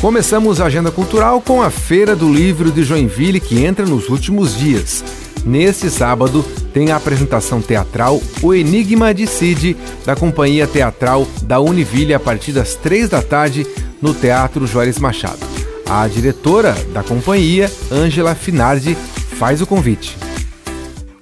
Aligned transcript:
Começamos 0.00 0.60
a 0.60 0.66
agenda 0.66 0.92
cultural 0.92 1.40
com 1.40 1.60
a 1.60 1.70
Feira 1.70 2.14
do 2.14 2.32
Livro 2.32 2.70
de 2.70 2.84
Joinville, 2.84 3.40
que 3.40 3.64
entra 3.64 3.84
nos 3.84 4.08
últimos 4.08 4.56
dias. 4.56 5.02
Neste 5.44 5.90
sábado, 5.90 6.44
tem 6.72 6.92
a 6.92 6.96
apresentação 6.96 7.60
teatral 7.60 8.22
O 8.40 8.54
Enigma 8.54 9.12
de 9.12 9.26
Cid, 9.26 9.76
da 10.06 10.14
Companhia 10.14 10.68
Teatral 10.68 11.26
da 11.42 11.58
Univille, 11.58 12.14
a 12.14 12.20
partir 12.20 12.52
das 12.52 12.76
três 12.76 13.08
da 13.08 13.20
tarde, 13.20 13.66
no 14.00 14.14
Teatro 14.14 14.68
Juarez 14.68 15.00
Machado. 15.00 15.44
A 15.84 16.06
diretora 16.06 16.74
da 16.92 17.02
companhia, 17.02 17.68
Ângela 17.90 18.36
Finardi, 18.36 18.94
faz 19.36 19.60
o 19.60 19.66
convite. 19.66 20.16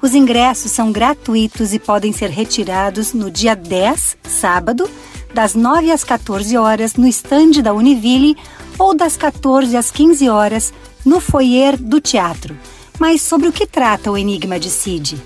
Os 0.03 0.15
ingressos 0.15 0.71
são 0.71 0.93
gratuitos 0.93 1.73
e 1.73 1.79
podem 1.79 2.13
ser 2.13 2.29
retirados 2.29 3.15
no 3.15 3.31
dia 3.31 3.57
10, 3.57 4.19
sábado, 4.23 4.87
das 5.33 5.55
9 5.55 5.91
às 5.91 6.05
14 6.05 6.57
horas, 6.57 6.95
no 6.95 7.07
estande 7.07 7.61
da 7.61 7.75
Univille, 7.75 8.37
ou 8.79 8.95
das 8.95 9.17
14 9.17 9.77
às 9.77 9.91
15 9.91 10.29
horas, 10.29 10.73
no 11.05 11.21
foyer 11.21 11.77
do 11.77 12.01
teatro. 12.01 12.57
Mas 12.99 13.23
sobre 13.23 13.49
o 13.49 13.53
que 13.53 13.67
trata 13.67 14.11
o 14.11 14.17
Enigma 14.17 14.59
de 14.59 14.71
Cid? 14.71 15.17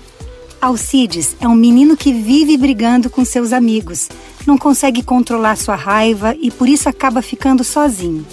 Alcides 0.61 1.35
é 1.39 1.47
um 1.47 1.55
menino 1.55 1.97
que 1.97 2.13
vive 2.13 2.55
brigando 2.55 3.09
com 3.09 3.25
seus 3.25 3.51
amigos, 3.51 4.09
não 4.45 4.57
consegue 4.57 5.01
controlar 5.01 5.55
sua 5.57 5.75
raiva 5.75 6.35
e 6.39 6.51
por 6.51 6.69
isso 6.69 6.87
acaba 6.87 7.21
ficando 7.21 7.63
sozinho. 7.63 8.25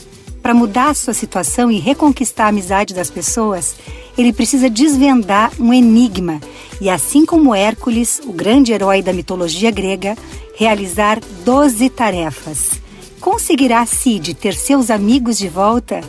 Para 0.42 0.52
mudar 0.52 0.94
sua 0.94 1.14
situação 1.14 1.70
e 1.70 1.78
reconquistar 1.78 2.46
a 2.46 2.48
amizade 2.48 2.94
das 2.94 3.10
pessoas, 3.10 3.76
ele 4.16 4.32
precisa 4.32 4.68
desvendar 4.68 5.52
um 5.58 5.72
enigma 5.72 6.40
e, 6.80 6.90
assim 6.90 7.24
como 7.24 7.54
Hércules, 7.54 8.20
o 8.24 8.32
grande 8.32 8.72
herói 8.72 9.02
da 9.02 9.12
mitologia 9.12 9.70
grega, 9.70 10.16
realizar 10.56 11.18
12 11.44 11.88
tarefas. 11.90 12.80
Conseguirá 13.20 13.84
Cid 13.86 14.34
ter 14.34 14.54
seus 14.54 14.90
amigos 14.90 15.38
de 15.38 15.48
volta? 15.48 16.00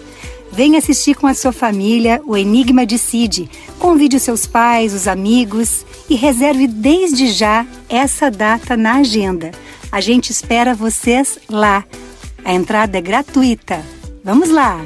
Venha 0.52 0.80
assistir 0.80 1.16
com 1.16 1.28
a 1.28 1.34
sua 1.34 1.52
família 1.52 2.22
o 2.26 2.36
Enigma 2.36 2.86
de 2.86 2.98
Cid. 2.98 3.50
Convide 3.78 4.18
os 4.18 4.24
seus 4.24 4.48
pais, 4.48 4.94
os 4.94 5.08
amigos 5.08 5.86
e 6.10 6.16
reserve 6.16 6.68
desde 6.68 7.28
já 7.32 7.66
essa 7.88 8.32
data 8.32 8.76
na 8.76 8.96
agenda. 8.96 9.52
A 9.92 10.02
gente 10.02 10.32
espera 10.32 10.74
vocês 10.74 11.40
lá. 11.50 11.84
A 12.44 12.54
entrada 12.54 12.98
é 12.98 13.02
gratuita. 13.02 13.84
Vamos 14.24 14.50
lá! 14.50 14.84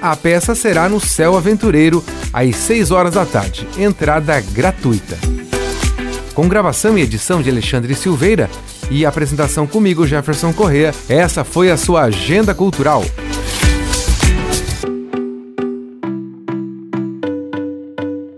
A 0.00 0.16
peça 0.16 0.54
será 0.54 0.88
no 0.88 0.98
Céu 0.98 1.36
Aventureiro 1.36 2.02
às 2.32 2.56
6 2.56 2.90
horas 2.90 3.12
da 3.14 3.26
tarde. 3.26 3.68
Entrada 3.76 4.40
gratuita. 4.40 5.18
Com 6.34 6.48
gravação 6.48 6.96
e 6.96 7.02
edição 7.02 7.42
de 7.42 7.50
Alexandre 7.50 7.94
Silveira 7.94 8.48
e 8.92 9.06
apresentação 9.06 9.66
comigo, 9.66 10.06
Jefferson 10.06 10.52
Correa, 10.52 10.94
essa 11.08 11.42
foi 11.42 11.70
a 11.70 11.76
sua 11.76 12.02
Agenda 12.02 12.54
Cultural. 12.54 13.02